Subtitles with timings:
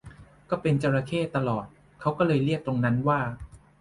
[0.49, 1.65] ก็เป็นจระเข้ตลอด
[2.01, 3.19] เขาก็เลยเรียกตรงนั้นว่า